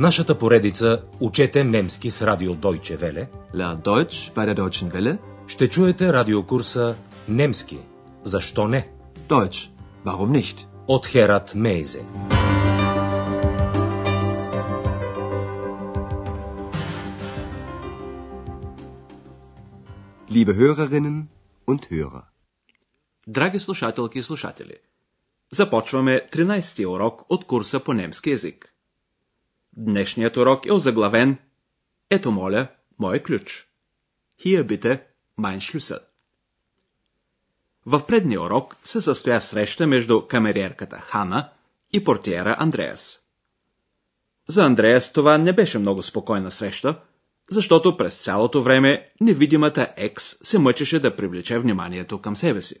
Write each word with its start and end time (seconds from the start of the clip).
нашата 0.00 0.38
поредица 0.38 1.02
Учете 1.20 1.64
немски 1.64 2.10
с 2.10 2.22
радио 2.22 2.54
Deutsche 2.54 2.96
Welle 2.98 3.26
Lernt 3.54 3.82
Deutsch 3.82 4.32
bei 4.34 4.46
der 4.46 4.54
Deutschen 4.54 4.92
Welle. 4.92 5.18
ще 5.46 5.68
чуете 5.68 6.12
радиокурса 6.12 6.94
Немски. 7.28 7.78
Защо 8.24 8.68
не? 8.68 8.88
Deutsch. 9.28 9.70
Warum 10.04 10.30
nicht? 10.32 10.66
От 10.86 11.06
Херат 11.06 11.54
Мейзе. 11.54 12.02
Liebe 20.30 20.54
Hörerinnen 20.54 21.28
und 21.66 21.90
Hörer. 21.90 22.22
Драги 23.26 23.58
слушателки 23.58 24.18
и 24.18 24.22
слушатели, 24.22 24.76
започваме 25.50 26.20
13-ти 26.32 26.86
урок 26.86 27.24
от 27.28 27.44
курса 27.44 27.80
по 27.80 27.92
немски 27.92 28.30
язик. 28.30 28.69
Днешният 29.76 30.36
урок 30.36 30.66
е 30.66 30.72
озаглавен 30.72 31.38
Ето 32.10 32.30
моля, 32.30 32.68
мой 32.98 33.18
ключ. 33.18 33.66
Hier 34.44 34.64
bitte, 34.64 35.00
mein 35.38 35.58
Schlüssel. 35.58 35.98
В 37.86 38.06
предния 38.06 38.42
урок 38.42 38.76
се 38.84 39.00
състоя 39.00 39.40
среща 39.40 39.86
между 39.86 40.26
камериерката 40.26 40.96
Хана 40.96 41.50
и 41.92 42.04
портиера 42.04 42.56
Андреас. 42.58 43.20
За 44.48 44.64
Андреас 44.64 45.12
това 45.12 45.38
не 45.38 45.52
беше 45.52 45.78
много 45.78 46.02
спокойна 46.02 46.50
среща, 46.50 47.00
защото 47.50 47.96
през 47.96 48.14
цялото 48.14 48.62
време 48.62 49.10
невидимата 49.20 49.88
екс 49.96 50.36
се 50.42 50.58
мъчеше 50.58 51.00
да 51.00 51.16
привлече 51.16 51.58
вниманието 51.58 52.20
към 52.20 52.36
себе 52.36 52.60
си. 52.60 52.80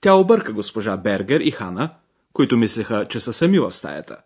Тя 0.00 0.14
обърка 0.14 0.52
госпожа 0.52 0.96
Бергер 0.96 1.40
и 1.40 1.50
Хана, 1.50 1.94
които 2.32 2.56
мислеха, 2.56 3.06
че 3.06 3.20
са 3.20 3.32
сами 3.32 3.58
в 3.58 3.72
стаята. 3.72 4.16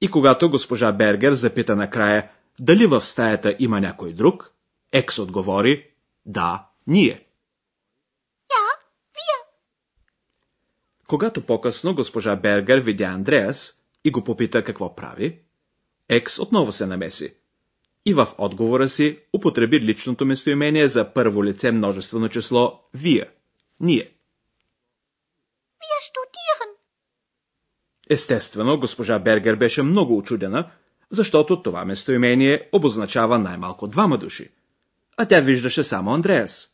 И 0.00 0.10
когато 0.10 0.50
госпожа 0.50 0.92
Бергер 0.92 1.32
запита 1.32 1.76
накрая 1.76 2.30
дали 2.60 2.86
в 2.86 3.00
стаята 3.00 3.56
има 3.58 3.80
някой 3.80 4.12
друг, 4.12 4.52
Екс 4.92 5.22
отговори 5.22 5.90
«Да, 6.26 6.68
ние». 6.86 7.26
Когато 11.06 11.46
по-късно 11.46 11.94
госпожа 11.94 12.36
Бергер 12.36 12.78
видя 12.78 13.04
Андреас 13.04 13.72
и 14.04 14.10
го 14.10 14.24
попита 14.24 14.64
какво 14.64 14.96
прави, 14.96 15.38
Екс 16.08 16.42
отново 16.42 16.72
се 16.72 16.86
намеси 16.86 17.34
и 18.06 18.14
в 18.14 18.34
отговора 18.38 18.88
си 18.88 19.18
употреби 19.32 19.80
личното 19.80 20.26
местоимение 20.26 20.88
за 20.88 21.12
първо 21.12 21.44
лице 21.44 21.72
множествено 21.72 22.28
число 22.28 22.80
«Вие», 22.94 23.30
«Ние». 23.80 24.12
Wir 25.80 26.00
studieren. 26.10 26.70
Естествено, 28.10 28.80
госпожа 28.80 29.18
Бергер 29.18 29.56
беше 29.56 29.82
много 29.82 30.16
очудена, 30.16 30.70
защото 31.10 31.62
това 31.62 31.84
местоимение 31.84 32.68
обозначава 32.72 33.38
най-малко 33.38 33.86
двама 33.86 34.18
души, 34.18 34.50
а 35.16 35.26
тя 35.26 35.40
виждаше 35.40 35.84
само 35.84 36.14
Андреас. 36.14 36.68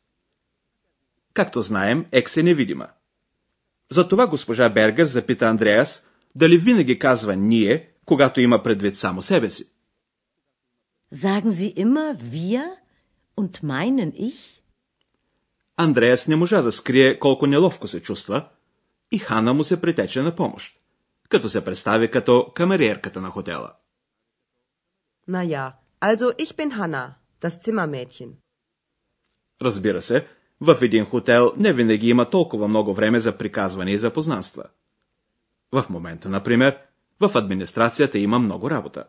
Както 1.34 1.62
знаем, 1.62 2.06
Екс 2.12 2.40
е 2.40 2.42
невидима. 2.42 2.86
Затова 3.90 4.26
госпожа 4.26 4.68
Бергер 4.68 5.06
запита 5.06 5.46
Андреас 5.46 6.06
дали 6.34 6.58
винаги 6.58 6.98
казва 6.98 7.36
ние, 7.36 7.88
когато 8.04 8.40
има 8.40 8.62
предвид 8.62 8.98
само 8.98 9.22
себе 9.22 9.50
си. 9.50 9.64
Sagen 11.14 11.50
Sie 11.50 11.74
immer 11.84 12.16
wir 12.18 12.64
und 13.36 13.62
meinen 13.62 14.12
ich? 14.12 14.60
Андреас 15.76 16.28
не 16.28 16.36
можа 16.36 16.62
да 16.62 16.72
скрие 16.72 17.18
колко 17.18 17.46
неловко 17.46 17.88
се 17.88 18.02
чувства 18.02 18.48
и 19.12 19.18
Хана 19.18 19.54
му 19.54 19.64
се 19.64 19.80
притече 19.80 20.22
на 20.22 20.36
помощ, 20.36 20.80
като 21.28 21.48
се 21.48 21.64
представи 21.64 22.10
като 22.10 22.52
камериерката 22.54 23.20
на 23.20 23.30
хотела. 23.30 23.72
Na 25.28 25.42
ja, 25.44 25.72
also 26.00 26.26
ich 26.44 26.52
bin 26.56 26.70
Hanna, 26.70 27.14
das 27.42 27.54
Zimmermädchen. 27.64 28.30
Разбира 29.62 30.02
се, 30.02 30.26
в 30.60 30.78
един 30.82 31.04
хотел 31.04 31.52
не 31.56 31.72
винаги 31.72 32.08
има 32.08 32.30
толкова 32.30 32.68
много 32.68 32.94
време 32.94 33.20
за 33.20 33.38
приказване 33.38 33.92
и 33.92 33.98
запознанства. 33.98 34.64
В 35.72 35.84
момента, 35.90 36.28
например, 36.28 36.78
в 37.20 37.32
администрацията 37.34 38.18
има 38.18 38.38
много 38.38 38.70
работа. 38.70 39.04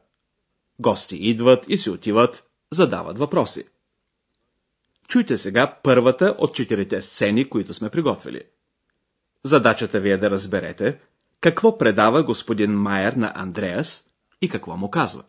Гости 0.80 1.16
идват 1.16 1.66
и 1.68 1.78
си 1.78 1.90
отиват, 1.90 2.44
задават 2.72 3.18
въпроси. 3.18 3.66
Чуйте 5.08 5.38
сега 5.38 5.80
първата 5.84 6.36
от 6.38 6.56
четирите 6.56 7.02
сцени, 7.02 7.50
които 7.50 7.74
сме 7.74 7.90
приготвили. 7.90 8.42
Задачата 9.44 10.00
ви 10.00 10.12
е 10.12 10.18
да 10.18 10.30
разберете 10.30 11.00
какво 11.42 11.78
предава 11.78 12.24
господин 12.24 12.72
Майер 12.72 13.14
на 13.14 13.34
Андреас 13.36 14.10
и 14.42 14.50
какво 14.50 14.78
му 14.78 14.92
казва. 14.92 15.24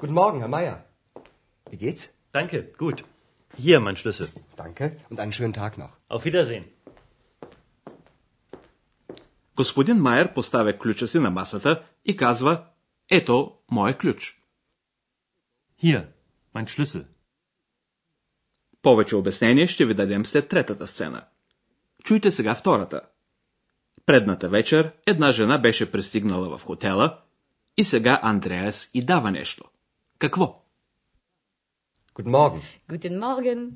Guten 0.00 0.14
Morgen, 0.20 0.40
Herr 0.42 0.48
Meier. 0.48 0.78
Wie 1.70 1.76
geht's? 1.76 2.10
Danke, 2.32 2.58
gut. 2.78 2.98
Hier 3.58 3.80
mein 3.80 3.96
Schlüssel. 3.96 4.28
Danke 4.56 4.84
und 5.10 5.18
einen 5.20 5.32
schönen 5.32 5.52
Tag 5.52 5.72
noch. 5.78 5.92
Auf 6.08 6.24
Wiedersehen. 6.24 6.64
Господин 9.56 9.98
Майер 10.00 10.34
поставя 10.34 10.78
ключа 10.78 11.06
си 11.06 11.18
на 11.18 11.30
масата 11.30 11.84
и 12.04 12.16
казва 12.16 12.66
Ето, 13.10 13.58
моя 13.70 13.98
ключ. 13.98 14.42
Hier, 15.82 16.06
mein 16.54 16.66
Schlüssel. 16.66 17.06
Повече 18.82 19.16
обяснение 19.16 19.66
ще 19.66 19.86
ви 19.86 19.94
дадем 19.94 20.26
след 20.26 20.48
третата 20.48 20.88
сцена. 20.88 21.26
Чуйте 22.04 22.30
сега 22.30 22.54
втората. 22.54 23.00
Предната 24.06 24.48
вечер 24.48 24.92
една 25.06 25.32
жена 25.32 25.58
беше 25.58 25.92
пристигнала 25.92 26.58
в 26.58 26.62
хотела 26.64 27.18
и 27.76 27.84
сега 27.84 28.20
Андреас 28.22 28.90
и 28.94 29.04
дава 29.04 29.30
нещо. 29.30 29.64
Какво? 30.18 30.62
Guten 32.14 32.30
Morgen. 32.30 32.60
Guten 32.90 33.18
Morgen. 33.18 33.70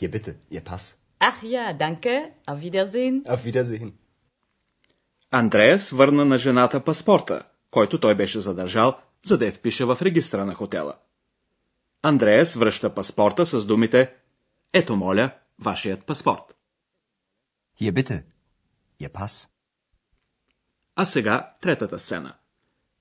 Hier 0.00 0.10
bitte, 0.10 0.34
Ihr 0.52 0.64
Pass. 0.64 0.84
Ach 1.20 1.42
ja, 1.42 1.72
danke. 1.72 2.32
Auf 2.46 2.60
Wiedersehen. 2.60 3.24
Auf 3.28 3.44
Wiedersehen. 3.44 3.92
Андреас 5.30 5.90
върна 5.90 6.24
на 6.24 6.38
жената 6.38 6.84
паспорта, 6.84 7.42
който 7.70 8.00
той 8.00 8.14
беше 8.14 8.40
задържал, 8.40 8.98
за 9.26 9.38
да 9.38 9.46
я 9.46 9.52
впише 9.52 9.84
в 9.84 9.98
регистра 10.02 10.44
на 10.44 10.54
хотела. 10.54 10.94
Андреас 12.02 12.54
връща 12.54 12.94
паспорта 12.94 13.46
с 13.46 13.66
думите 13.66 14.12
Ето 14.72 14.96
моля, 14.96 15.30
вашият 15.58 16.04
паспорт. 16.04 16.55
Hier 17.80 17.92
bitte, 17.92 18.24
Ihr 19.00 19.08
Pass. 19.08 19.48
А 20.96 21.04
сега 21.04 21.54
третата 21.60 21.98
сцена. 21.98 22.34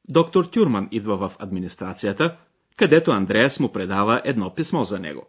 Доктор 0.10 0.46
Тюрман 0.46 0.88
идва 0.92 1.18
в 1.18 1.36
администрацията, 1.40 2.38
където 2.76 3.12
Андреас 3.12 3.60
му 3.60 3.72
предава 3.72 4.22
едно 4.26 4.56
писмо 4.56 4.84
за 4.84 5.00
него. 5.00 5.28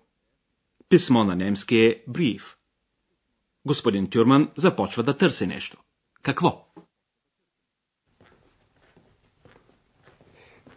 Писмо 0.88 1.24
на 1.24 1.36
немски 1.36 1.76
е 1.76 2.02
бриф. 2.08 2.56
Господин 3.66 4.10
Тюрман 4.10 4.50
започва 4.56 5.02
да 5.02 5.16
търси 5.16 5.46
нещо. 5.46 5.78
Какво? 6.22 6.66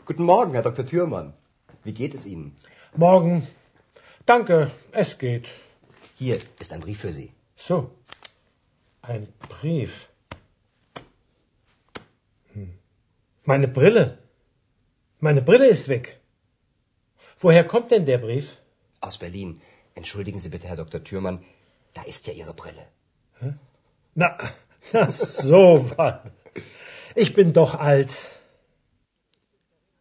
Guten 0.06 0.26
Morgen, 0.26 0.54
Herr 0.56 0.64
Dr. 0.64 0.86
Thürmann. 0.92 1.28
Wie 1.86 1.94
geht 1.94 2.14
es 2.16 2.26
Ihnen? 2.26 2.52
Morgen. 2.98 3.36
Danke, 4.26 4.56
es 4.92 5.10
geht. 5.26 5.46
Hier 6.20 6.38
ist 6.62 6.72
ein 6.74 6.82
Brief 6.86 7.00
für 7.04 7.14
Sie. 7.20 7.30
So. 7.68 7.99
Ein 9.09 9.29
Brief. 9.49 10.09
Hm. 12.55 12.73
Meine 13.45 13.69
Brille. 13.69 14.19
Meine 15.21 15.43
Brille 15.43 15.69
ist 15.69 15.89
weg. 15.89 16.21
Woher 17.41 17.65
kommt 17.65 17.91
denn 17.91 18.07
der 18.07 18.19
Brief? 18.19 18.47
Aus 19.01 19.19
Berlin. 19.19 19.61
Entschuldigen 19.95 20.41
Sie 20.41 20.49
bitte, 20.49 20.69
Herr 20.69 20.77
Dr. 20.77 21.03
Thürmann. 21.05 21.39
Da 21.95 22.03
ist 22.03 22.27
ja 22.27 22.33
Ihre 22.33 22.55
Brille. 22.55 22.87
Na, 24.15 24.39
na 24.93 25.11
so 25.11 25.91
was. 25.97 26.15
Ich 27.15 27.35
bin 27.35 27.53
doch 27.53 27.75
alt. 27.75 28.13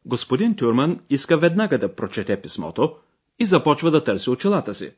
Господин 0.06 0.56
Тюрман 0.56 1.00
иска 1.10 1.38
веднага 1.38 1.77
да 1.80 1.95
прочете 1.95 2.42
писмото 2.42 2.98
и 3.39 3.45
започва 3.45 3.92
да 3.92 4.04
търси 4.04 4.30
очилата 4.30 4.74
си. 4.74 4.92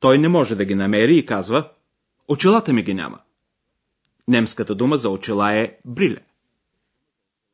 Той 0.00 0.18
не 0.18 0.28
може 0.28 0.54
да 0.54 0.64
ги 0.64 0.74
намери 0.74 1.18
и 1.18 1.26
казва 1.26 1.70
Очилата 2.29 2.73
ми 2.73 2.83
ги 2.83 2.93
няма. 2.93 3.21
Немската 4.27 4.75
дума 4.75 4.97
за 4.97 5.09
очила 5.09 5.53
е 5.53 5.77
бриле. 5.85 6.25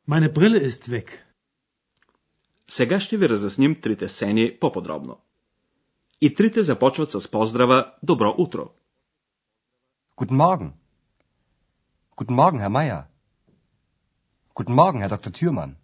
Meine 0.08 0.32
Brille 0.32 0.68
ist 0.68 0.88
weg. 0.88 1.10
Сега 2.68 3.00
ще 3.00 3.16
ви 3.16 3.28
разясним 3.28 3.80
трите 3.80 4.08
сцени 4.08 4.56
по-подробно. 4.60 5.20
И 6.20 6.34
трите 6.34 6.62
започват 6.62 7.10
с 7.10 7.30
поздрава 7.30 7.94
Добро 8.02 8.34
утро. 8.38 8.70
Guten 10.16 10.36
Morgen. 10.36 10.70
Guten 12.16 12.34
Morgen, 12.34 12.60
Herr 12.60 12.70
Meier. 12.70 13.02
Guten 14.54 14.74
Morgen, 14.74 15.08
Herr 15.08 15.18
Dr. 15.18 15.30
Thürmann. 15.30 15.74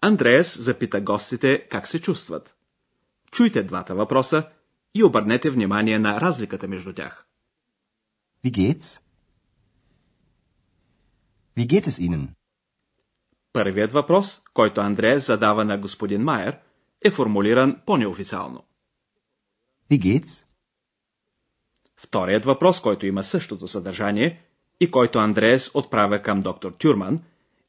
Андреас 0.00 0.58
запита 0.60 1.00
гостите 1.00 1.68
как 1.68 1.88
се 1.88 2.00
чувстват. 2.00 2.56
Чуйте 3.30 3.62
двата 3.62 3.94
въпроса 3.94 4.48
и 4.94 5.04
обърнете 5.04 5.50
внимание 5.50 5.98
на 5.98 6.20
разликата 6.20 6.68
между 6.68 6.94
тях. 6.94 7.26
Wie 8.44 8.50
geht's? 8.50 9.00
Wie 11.56 11.66
geht 11.66 11.86
es 11.86 11.98
Ihnen? 11.98 12.28
Първият 13.52 13.92
въпрос, 13.92 14.42
който 14.54 14.80
Андреас 14.80 15.26
задава 15.26 15.64
на 15.64 15.78
господин 15.78 16.22
Майер, 16.22 16.58
е 17.04 17.10
формулиран 17.10 17.80
по-неофициално. 17.86 18.64
Wie 19.90 19.98
geht's? 19.98 20.44
Вторият 21.96 22.44
въпрос, 22.44 22.80
който 22.80 23.06
има 23.06 23.22
същото 23.22 23.66
съдържание 23.68 24.42
и 24.80 24.90
който 24.90 25.18
Андреас 25.18 25.70
отправя 25.74 26.22
към 26.22 26.40
доктор 26.40 26.72
Тюрман, 26.72 27.22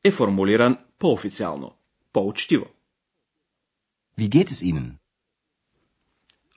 е 0.03 0.11
формулиран 0.11 0.77
по-официално, 0.99 1.75
по-учтиво. 2.13 2.65
Wie 4.19 4.29
geht 4.29 4.49
es 4.49 4.73
Ihnen? 4.73 4.91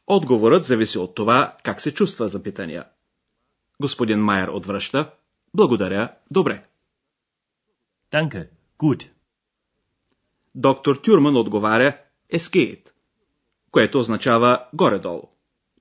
Отговорът 0.06 0.64
зависи 0.64 0.98
от 0.98 1.14
това 1.14 1.56
как 1.62 1.80
се 1.80 1.94
чувства 1.94 2.28
запитания. 2.28 2.84
Господин 3.80 4.20
Майер 4.20 4.48
отвръща. 4.48 5.14
Благодаря, 5.54 6.14
добре. 6.30 6.64
Danke, 8.12 8.50
gut. 8.78 9.10
Доктор 10.54 10.96
Тюрман 10.96 11.36
отговаря 11.36 11.98
ескейт, 12.30 12.94
което 13.70 13.98
означава 13.98 14.68
горе-долу. 14.74 15.28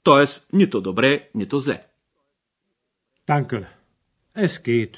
Тоест, 0.03 0.53
нито 0.53 0.81
добре, 0.81 1.29
нито 1.35 1.59
зле. 1.59 1.87
Danke. 3.27 3.65
Es 4.35 4.63
geht. 4.65 4.97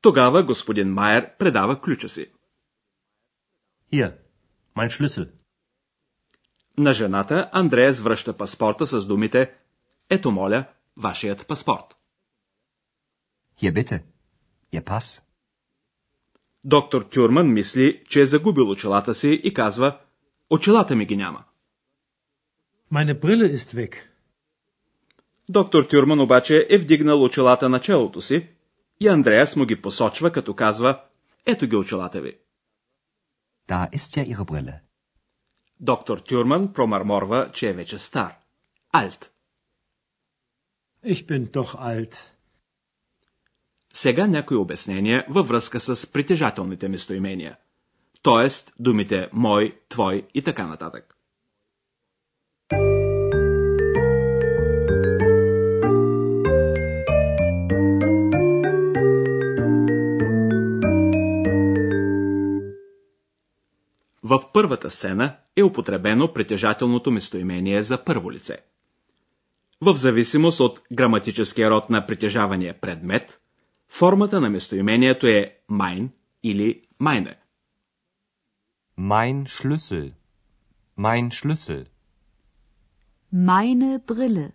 Тогава 0.00 0.42
господин 0.42 0.92
Майер 0.92 1.36
предава 1.38 1.80
ключа 1.80 2.08
си. 2.08 2.30
Hier, 3.92 4.16
mein 4.76 4.88
Schlüssel. 4.88 5.28
На 6.78 6.92
жената 6.92 7.50
Андреас 7.52 8.00
връща 8.00 8.36
паспорта 8.36 8.86
с 8.86 9.06
думите 9.06 9.54
Ето 10.10 10.30
моля, 10.30 10.64
вашият 10.96 11.46
паспорт. 11.46 11.96
Hier 13.60 13.72
bitte. 13.72 14.02
Ihr 14.72 14.82
Pass. 14.82 15.22
Доктор 16.64 17.02
Тюрман 17.02 17.52
мисли, 17.52 18.04
че 18.08 18.20
е 18.20 18.26
загубил 18.26 18.70
очилата 18.70 19.14
си 19.14 19.40
и 19.44 19.54
казва 19.54 19.98
Очилата 20.50 20.96
ми 20.96 21.06
ги 21.06 21.16
няма. 21.16 21.44
Meine 22.92 23.20
Brille 23.20 23.56
ist 23.56 23.74
weg. 23.74 23.96
Доктор 25.48 25.84
Тюрман 25.84 26.20
обаче 26.20 26.66
е 26.70 26.78
вдигнал 26.78 27.22
очилата 27.22 27.68
на 27.68 27.80
челото 27.80 28.20
си 28.20 28.48
и 29.00 29.08
Андреас 29.08 29.56
му 29.56 29.66
ги 29.66 29.82
посочва, 29.82 30.32
като 30.32 30.54
казва 30.54 31.04
Ето 31.46 31.66
ги 31.66 31.76
очилата 31.76 32.20
ви. 32.20 32.38
Da 33.68 33.90
ist 33.90 34.16
ja 34.16 34.36
Ihre 34.36 34.44
Brille. 34.44 34.80
Доктор 35.80 36.18
Тюрман 36.18 36.72
промърморва, 36.72 37.50
че 37.52 37.70
е 37.70 37.72
вече 37.72 37.98
стар. 37.98 38.38
Алт. 38.92 39.30
Ich 41.08 41.26
bin 41.26 41.50
doch 41.52 41.74
alt. 41.74 42.16
Сега 43.92 44.26
някои 44.26 44.56
обяснения 44.56 45.26
във 45.28 45.48
връзка 45.48 45.80
с 45.80 46.12
притежателните 46.12 46.88
местоимения. 46.88 47.56
Тоест 48.22 48.72
думите 48.78 49.28
мой, 49.32 49.78
твой 49.88 50.22
и 50.34 50.42
така 50.42 50.66
нататък. 50.66 51.16
В 64.22 64.52
първата 64.52 64.90
сцена 64.90 65.36
е 65.56 65.62
употребено 65.62 66.32
притежателното 66.32 67.10
местоимение 67.10 67.82
за 67.82 68.04
първо 68.04 68.32
лице. 68.32 68.58
В 69.80 69.96
зависимост 69.96 70.60
от 70.60 70.82
граматическия 70.92 71.70
род 71.70 71.90
на 71.90 72.06
притежавания 72.06 72.80
предмет, 72.80 73.40
формата 73.88 74.40
на 74.40 74.50
местоимението 74.50 75.26
е 75.26 75.56
mein 75.70 76.08
или 76.42 76.82
meine. 77.02 77.34
Mein 78.98 79.44
Schlüssel. 79.44 80.12
Mein 80.98 81.30
Schlüssel. 81.30 81.86
Meine 83.34 83.98
Brille. 84.06 84.52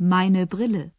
Meine 0.00 0.46
Brille. 0.46 0.90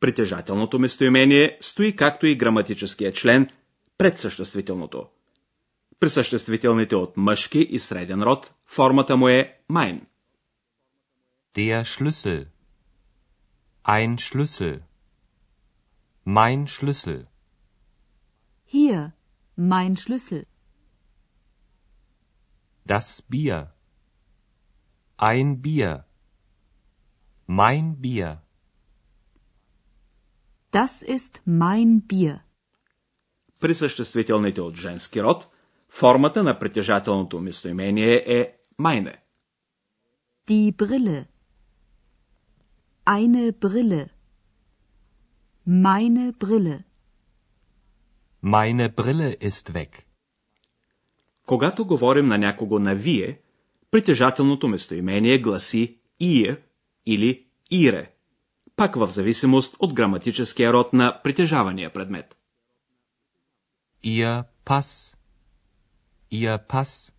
Притежателното 0.00 0.78
местоимение 0.78 1.58
стои 1.60 1.96
както 1.96 2.26
и 2.26 2.36
граматическия 2.36 3.12
член 3.12 3.50
пред 3.98 4.18
съществителното. 4.18 5.06
При 6.00 6.10
съществителните 6.10 6.96
от 6.96 7.16
мъжки 7.16 7.58
и 7.58 7.78
среден 7.78 8.22
род 8.22 8.54
формата 8.66 9.16
му 9.16 9.28
е 9.28 9.58
mein. 9.70 10.00
Der 11.55 11.85
Schlüssel. 11.85 12.51
Ein 13.83 14.17
Schlüssel. 14.17 14.75
Mein 16.23 16.65
Schlüssel. 16.67 17.27
Hier, 18.65 19.13
mein 19.55 19.95
Schlüssel. 19.95 20.47
Das 22.85 23.21
Bier. 23.21 23.59
Ein 25.17 25.61
Bier. 25.61 26.05
Mein 27.45 28.01
Bier. 28.01 28.41
Das 30.71 31.03
ist 31.03 31.43
mein 31.45 32.01
Bier. 32.07 32.39
При 33.59 33.73
съществителните 33.73 34.61
от 34.61 34.75
женски 34.75 35.23
род 35.23 35.47
формата 35.89 36.43
на 36.43 36.59
притежателното 36.59 37.39
местоимение 37.39 38.23
е 38.27 38.57
meine. 38.79 39.15
Die 40.47 40.75
Brille. 40.75 41.25
Eine 43.16 43.52
Brille. 43.52 44.10
Meine 45.64 46.32
Brille. 46.42 46.84
Meine 48.42 48.88
Brille 48.90 49.32
ist 49.40 49.72
weg. 49.74 50.04
Когато 51.46 51.84
говорим 51.84 52.26
на 52.26 52.38
някого 52.38 52.78
на 52.78 52.94
вие, 52.94 53.40
притежателното 53.90 54.68
местоимение 54.68 55.38
гласи 55.38 55.98
ihr 56.22 56.58
или 57.06 57.46
ihre, 57.72 58.06
пак 58.76 58.96
в 58.96 59.08
зависимост 59.08 59.76
от 59.78 59.94
граматическия 59.94 60.72
род 60.72 60.92
на 60.92 61.20
притежавания 61.24 61.92
предмет. 61.92 62.36
Ihr 64.04 64.44
Pass. 64.64 65.14
Ihr 66.32 66.58
Pass. 66.72 67.12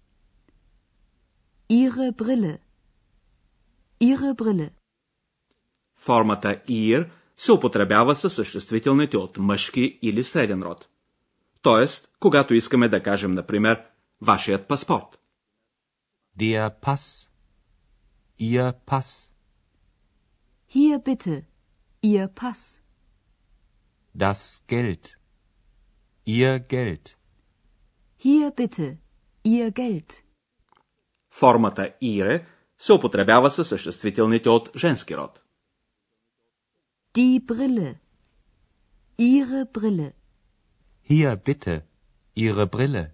Ihre 1.69 2.11
Brille. 2.11 2.59
Ihre 3.99 4.33
Brille. 4.35 4.78
Формата 5.99 6.61
ihr 6.67 7.09
се 7.37 7.51
употребява 7.51 8.15
със 8.15 8.33
съществителните 8.33 9.17
от 9.17 9.37
мъжки 9.37 9.99
или 10.01 10.23
среден 10.23 10.63
род. 10.63 10.87
Тоест, 11.61 12.11
когато 12.19 12.53
искаме 12.53 12.89
да 12.89 13.03
кажем, 13.03 13.33
например, 13.33 13.81
вашият 14.21 14.67
паспорт. 14.67 15.19
Der 16.39 16.79
Pass. 16.81 17.27
Ihr 18.39 18.73
Pass. 18.85 19.29
Hier 20.73 21.03
bitte. 21.03 21.45
Ihr 22.03 22.27
Pass. 22.27 22.81
Das 24.17 24.41
Geld. 24.67 25.03
Ihr 26.27 26.59
Geld. 26.69 27.05
Hier 28.23 28.51
bitte. 28.51 28.97
Ihr 29.45 29.71
Geld. 29.71 30.23
Формата 31.31 31.93
ihre 32.01 32.45
се 32.77 32.93
употребява 32.93 33.49
със 33.49 33.67
съществителните 33.67 34.49
от 34.49 34.69
женски 34.77 35.17
род. 35.17 35.41
Die 37.15 37.39
Brille. 37.39 37.99
Ihre 39.17 39.65
Brille. 39.65 40.13
Hier 41.09 41.35
bitte. 41.35 41.81
Ihre 42.35 42.65
Brille. 42.67 43.09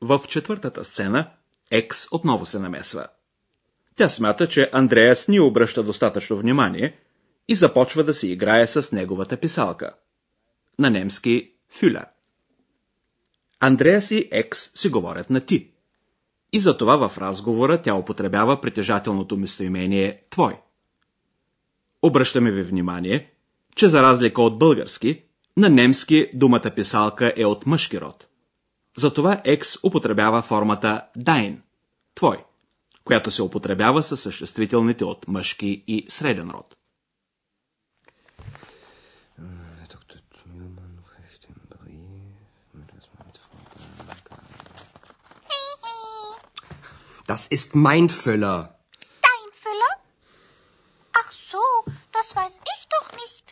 В 0.00 0.20
четвъртата 0.28 0.84
сцена 0.84 1.30
Екс 1.70 2.08
отново 2.12 2.46
се 2.46 2.58
намесва. 2.58 3.06
Тя 3.96 4.08
смята, 4.08 4.48
че 4.48 4.70
Андреас 4.72 5.28
ни 5.28 5.40
обръща 5.40 5.82
достатъчно 5.82 6.36
внимание 6.36 6.98
и 7.48 7.54
започва 7.54 8.04
да 8.04 8.14
си 8.14 8.28
играе 8.28 8.66
с 8.66 8.92
неговата 8.92 9.36
писалка. 9.36 9.94
На 10.78 10.90
немски 10.90 11.52
Фюлер. 11.68 12.06
Андреас 13.60 14.10
и 14.10 14.28
Екс 14.32 14.70
си 14.74 14.88
говорят 14.88 15.30
на 15.30 15.40
ти. 15.40 15.70
И 16.52 16.60
затова 16.60 17.08
в 17.08 17.18
разговора 17.18 17.82
тя 17.82 17.94
употребява 17.94 18.60
притежателното 18.60 19.36
местоимение 19.36 20.22
твой. 20.30 20.60
Обръщаме 22.02 22.50
ви 22.50 22.62
внимание, 22.62 23.32
че 23.76 23.88
за 23.88 24.02
разлика 24.02 24.42
от 24.42 24.58
български, 24.58 25.22
на 25.56 25.68
немски 25.68 26.30
думата 26.34 26.72
писалка 26.76 27.32
е 27.36 27.44
от 27.44 27.66
мъжки 27.66 28.00
род. 28.00 28.26
Затова 28.96 29.40
екс 29.44 29.78
употребява 29.84 30.42
формата 30.42 31.02
dein, 31.18 31.60
твой, 32.14 32.44
която 33.04 33.30
се 33.30 33.42
употребява 33.42 34.02
със 34.02 34.20
съществителните 34.20 35.04
от 35.04 35.28
мъжки 35.28 35.84
и 35.86 36.06
среден 36.08 36.50
род. 36.50 36.76
Das 47.29 47.47
ist 47.47 47.75
mein 47.87 48.07
Füller. 48.09 48.57
Dein 49.27 49.47
Füller? 49.63 49.93
Ach 51.21 51.31
so, 51.51 51.63
das 52.17 52.35
weiß 52.35 52.55
ich 52.73 52.81
doch 52.95 53.09
nicht. 53.21 53.45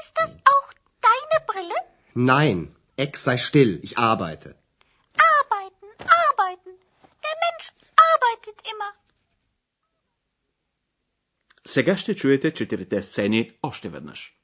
Ist 0.00 0.14
das 0.20 0.32
auch 0.54 0.68
deine 1.08 1.38
Brille? 1.50 1.78
Nein, 2.14 2.76
Ex 2.96 3.24
sei 3.24 3.36
still, 3.36 3.72
ich 3.82 3.98
arbeite. 3.98 4.50
Arbeiten, 5.34 5.88
arbeiten. 6.24 6.70
Der 7.24 7.36
Mensch 7.44 7.66
arbeitet 8.10 8.58
immer. 8.72 8.92
Сега 11.66 11.96
ще 11.96 12.14
чуете 12.16 12.54
четирите 12.54 13.02
сцени 13.02 13.58
още 13.62 13.88
веднъж. 13.88 14.36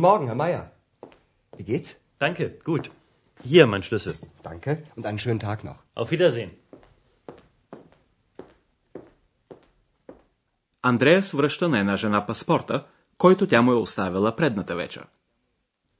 Guten 0.00 0.12
Morgen, 0.12 0.28
Herr 0.28 0.40
Meier. 0.44 0.64
Wie 1.58 1.66
geht's? 1.70 1.90
Danke, 2.18 2.44
gut. 2.68 2.84
Hier 3.50 3.66
mein 3.66 3.82
Schlüssel. 3.82 4.14
Danke 4.42 4.70
und 4.96 5.04
einen 5.04 5.18
schönen 5.18 5.40
Tag 5.40 5.58
noch. 5.62 5.80
Auf 5.94 6.10
Wiedersehen. 6.10 6.50
Андреас 10.82 11.32
връща 11.32 11.68
на 11.68 11.78
една 11.78 11.96
жена 11.96 12.26
паспорта, 12.26 12.86
който 13.18 13.46
тя 13.46 13.62
му 13.62 13.72
е 13.72 13.76
оставила 13.76 14.36
предната 14.36 14.76
вечер. 14.76 15.06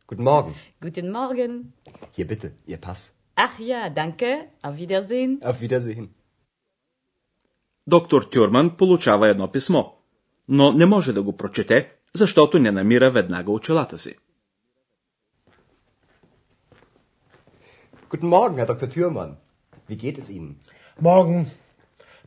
Guten 0.08 0.22
Morgen. 0.22 0.54
Guten 0.82 1.10
Morgen. 1.12 1.62
Hier 2.16 2.26
bitte, 2.26 2.52
Ihr 2.68 2.80
Pass. 2.80 3.12
Ach 3.36 3.60
ja, 3.60 3.90
danke. 3.90 4.48
Auf 4.62 4.76
Wiedersehen. 4.76 5.38
Auf 5.44 5.60
Wiedersehen. 5.60 6.08
Доктор 7.86 8.22
Тюрман 8.24 8.76
получава 8.76 9.28
едно 9.28 9.52
писмо, 9.52 9.84
но 10.48 10.72
не 10.72 10.86
може 10.86 11.12
да 11.12 11.22
го 11.22 11.36
прочете, 11.36 11.99
защото 12.13 12.59
не 12.59 12.71
намира 12.71 13.11
веднага 13.11 13.51
очилата 13.51 13.97
си. 13.97 14.15
Guten 18.09 18.29
Morgen, 18.29 18.55
Herr 18.59 18.69
Dr. 18.73 18.89
Thürmann. 18.95 19.31
Wie 19.89 19.97
geht 19.97 20.17
es 20.21 20.29
Ihnen? 20.29 20.51
Morgen. 20.99 21.51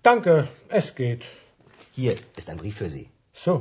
Danke, 0.03 0.49
es 0.69 0.87
geht. 0.95 1.25
Hier 1.99 2.15
ist 2.37 2.49
ein 2.51 2.59
Brief 2.63 2.77
für 2.77 2.91
Sie. 2.91 3.07
So. 3.45 3.55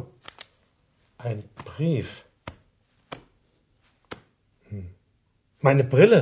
Ein 1.17 1.39
Brief. 1.69 2.09
Hm. 4.69 4.89
Meine 5.67 5.83
Brille. 5.83 6.21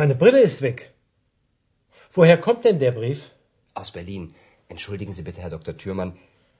Meine 0.00 0.14
Brille 0.14 0.40
ist 0.40 0.60
weg. 0.60 0.78
Woher 2.12 2.38
kommt 2.46 2.64
denn 2.64 2.78
der 2.78 2.92
Brief? 2.92 3.20
Aus 3.74 3.90
Berlin. 3.90 4.34
Entschuldigen 4.68 5.12
Sie 5.12 5.22
bitte, 5.22 5.40
Herr 5.40 5.50
Dr. 5.50 5.76
Thürmann. 5.76 6.18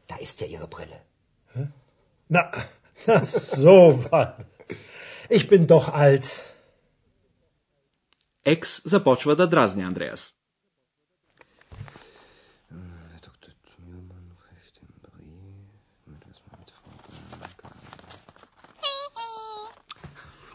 Da 0.08 0.16
ist 0.16 0.40
ja 0.40 0.46
Ihre 0.46 0.68
Brille. 0.68 1.00
Na, 2.29 2.51
na 3.07 3.25
so 3.63 4.05
was. 4.11 4.29
Ich 5.29 5.47
bin 5.47 5.67
doch 5.67 5.89
alt. 5.89 6.49
Ex 8.43 8.81
zapoczła 8.85 9.35
da 9.35 9.47
drażnie, 9.47 9.85
Andreas. 9.85 10.39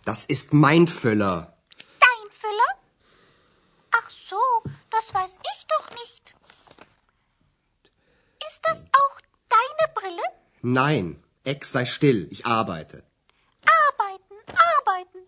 Das 0.05 0.27
ist 0.27 0.53
mein 0.53 0.87
Füller. 0.87 1.57
Dein 1.99 2.31
Füller? 2.31 2.73
Ach 3.91 4.11
so, 4.11 4.37
das 4.91 5.15
weiß 5.15 5.39
ich 5.53 5.67
doch 5.67 5.91
nicht. 5.93 6.35
Ist 8.49 8.61
das 8.63 8.85
auch 8.93 9.21
deine 9.49 9.95
Brille? 9.95 10.23
Nein. 10.61 11.24
Ex 11.53 11.61
sei 11.73 11.85
still, 11.85 12.21
ich 12.35 12.43
arbeite. 12.47 12.99
Arbeiten, 13.83 14.37
arbeiten. 14.73 15.21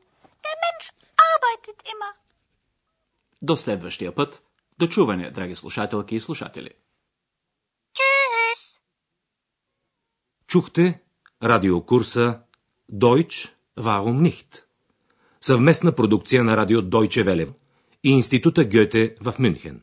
Der 0.46 0.56
Mensch 0.64 0.88
arbeitet 1.30 1.78
immer. 1.92 2.12
До 3.42 3.56
следващия 3.56 4.12
път. 4.14 4.42
До 4.78 4.88
чуване, 4.88 5.30
драги 5.30 5.56
слушателки 5.56 6.14
и 6.14 6.20
слушатели. 6.20 6.70
Tschüss. 7.94 8.78
Чухте 10.46 11.00
радиокурса 11.42 12.42
Deutsch 12.92 13.50
Warum 13.76 14.22
nicht? 14.22 14.62
Съвместна 15.40 15.92
продукция 15.92 16.44
на 16.44 16.56
радио 16.56 16.80
Deutsche 16.80 17.24
Welle 17.24 17.54
и 18.02 18.10
Института 18.10 18.64
Гьоте 18.64 19.16
в 19.20 19.34
Мюнхен. 19.38 19.82